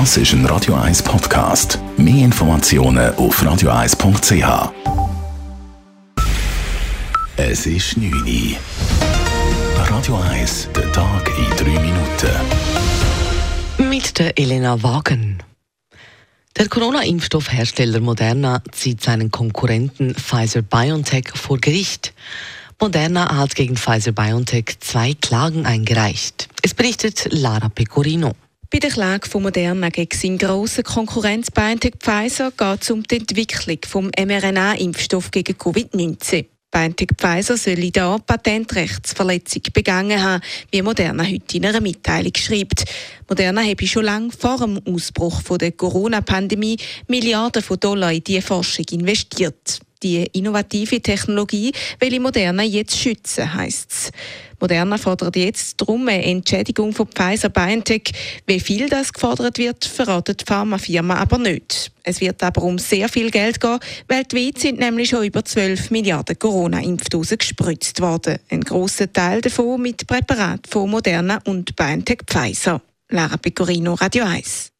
[0.00, 1.78] Das ist ein Radio 1 Podcast.
[1.96, 4.72] Mehr Informationen auf radio1.ch.
[7.36, 8.56] Es ist 9 Uhr.
[9.88, 12.28] Radio 1, der Tag in 3 Minuten.
[13.88, 15.40] Mit der Elena Wagen.
[16.56, 22.14] Der Corona-Impfstoffhersteller Moderna zieht seinen Konkurrenten Pfizer BioNTech vor Gericht.
[22.80, 26.48] Moderna hat gegen Pfizer BioNTech zwei Klagen eingereicht.
[26.62, 28.32] Es berichtet Lara Pecorino.
[28.74, 33.18] Bei der Klage von Moderna gegen seinen grossen Konkurrenz BioNTech Pfizer geht es um die
[33.18, 36.46] Entwicklung des mRNA-Impfstoff gegen Covid-19.
[36.72, 40.42] BioNTech Pfizer soll hier Patentrechtsverletzung begangen haben,
[40.72, 42.84] wie Moderna heute in einer Mitteilung schreibt.
[43.28, 48.86] Moderna habe schon lange vor dem Ausbruch der Corona-Pandemie Milliarden von Dollar in diese Forschung
[48.90, 54.10] investiert die innovative Technologie will Moderna jetzt schützen, heisst es.
[54.60, 58.12] Moderna fordert jetzt darum eine Entschädigung von Pfizer BioNTech.
[58.46, 61.90] Wie viel das gefordert wird, verratet die Pharmafirma aber nicht.
[62.02, 63.78] Es wird aber um sehr viel Geld gehen.
[64.08, 68.38] Weltweit sind nämlich schon über 12 Milliarden Corona-Impfdosen gespritzt worden.
[68.48, 72.80] Ein grosser Teil davon mit Präparaten von Moderna und BioNTech Pfizer.
[73.10, 74.73] Lara Pecorino, Radio 1.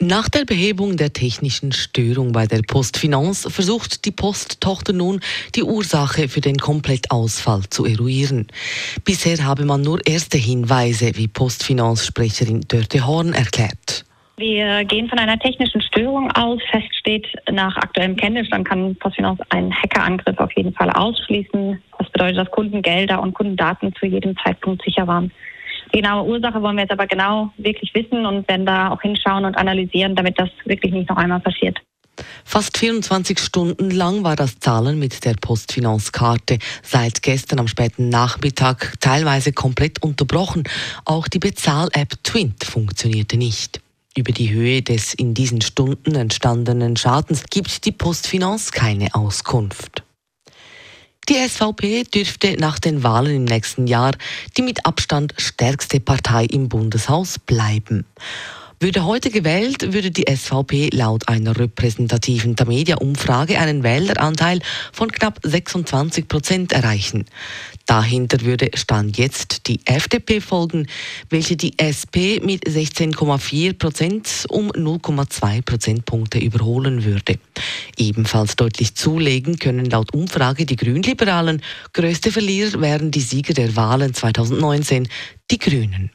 [0.00, 5.18] Nach der Behebung der technischen Störung bei der Postfinanz versucht die Posttochter nun,
[5.56, 8.46] die Ursache für den Komplettausfall zu eruieren.
[9.04, 14.04] Bisher habe man nur erste Hinweise, wie Postfinanz-Sprecherin Dörte Horn erklärt.
[14.36, 16.60] Wir gehen von einer technischen Störung aus.
[16.70, 21.82] Feststeht nach aktuellem Kenntnisstand kann Postfinanz einen Hackerangriff auf jeden Fall ausschließen.
[21.98, 25.32] Das bedeutet, dass Kundengelder und Kundendaten zu jedem Zeitpunkt sicher waren.
[25.92, 29.44] Die genaue Ursache wollen wir jetzt aber genau wirklich wissen und werden da auch hinschauen
[29.44, 31.78] und analysieren, damit das wirklich nicht noch einmal passiert.
[32.44, 38.94] Fast 24 Stunden lang war das Zahlen mit der Postfinanzkarte seit gestern am späten Nachmittag
[39.00, 40.64] teilweise komplett unterbrochen.
[41.04, 43.80] Auch die Bezahl-App Twint funktionierte nicht.
[44.16, 50.02] Über die Höhe des in diesen Stunden entstandenen Schadens gibt die Postfinanz keine Auskunft.
[51.28, 54.12] Die SVP dürfte nach den Wahlen im nächsten Jahr
[54.56, 58.06] die mit Abstand stärkste Partei im Bundeshaus bleiben.
[58.80, 64.60] Würde heute gewählt, würde die SVP laut einer repräsentativen Tamedia-Umfrage einen Wähleranteil
[64.92, 67.24] von knapp 26 Prozent erreichen.
[67.86, 70.86] Dahinter würde Stand jetzt die FDP folgen,
[71.28, 77.40] welche die SP mit 16,4 Prozent um 0,2 Prozentpunkte überholen würde.
[77.96, 81.62] Ebenfalls deutlich zulegen können laut Umfrage die Grünliberalen.
[81.94, 85.08] Größte Verlierer wären die Sieger der Wahlen 2019,
[85.50, 86.12] die Grünen.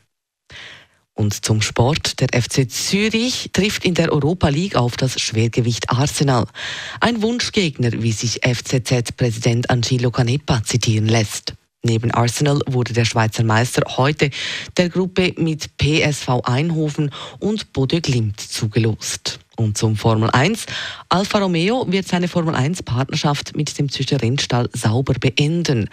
[1.15, 2.19] Und zum Sport.
[2.19, 6.47] Der FC Zürich trifft in der Europa League auf das Schwergewicht Arsenal.
[6.99, 11.53] Ein Wunschgegner, wie sich FCZ-Präsident Angelo Canepa zitieren lässt.
[11.85, 14.29] Neben Arsenal wurde der Schweizer Meister heute
[14.77, 19.39] der Gruppe mit PSV Eindhoven und Bodø Glimt zugelost.
[19.55, 20.65] Und zum Formel 1.
[21.09, 25.89] Alfa Romeo wird seine Formel 1 Partnerschaft mit dem Zürcher Rennstall sauber beenden.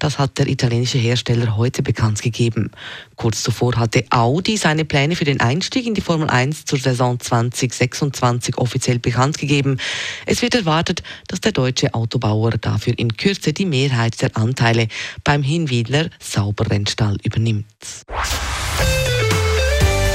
[0.00, 2.72] Das hat der italienische Hersteller heute bekannt gegeben.
[3.14, 7.20] Kurz zuvor hatte Audi seine Pläne für den Einstieg in die Formel 1 zur Saison
[7.20, 9.78] 2026 offiziell bekannt gegeben.
[10.26, 14.88] Es wird erwartet, dass der deutsche Autobauer dafür in Kürze die Mehrheit der Anteile
[15.22, 17.66] beim Hinwiedler Sauber Rennstall übernimmt.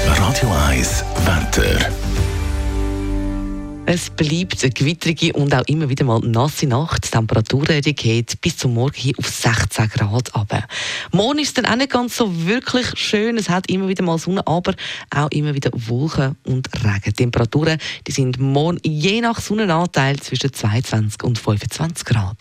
[0.06, 1.89] Radio 1 Wetter.
[3.92, 7.06] Es bleibt eine gewittrige und auch immer wieder mal nasse Nacht.
[7.06, 10.68] Die Temperatur geht bis zum Morgen hier auf 16 Grad runter.
[11.12, 13.36] Morgen ist es dann auch nicht ganz so wirklich schön.
[13.40, 14.76] Es hat immer wieder mal Sonne, aber
[15.10, 17.16] auch immer wieder Wolken und Regen.
[17.16, 22.38] Temperaturen die sind morgen je nach Sonnenanteil zwischen 22 und 25 Grad.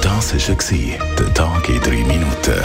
[0.00, 2.62] Das war der Tag in drei Minuten.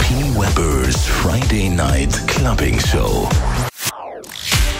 [0.00, 0.14] P.
[0.34, 3.28] Weber's Friday Night Clubbing Show.